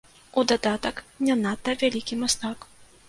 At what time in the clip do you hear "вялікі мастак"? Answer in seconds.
1.83-2.67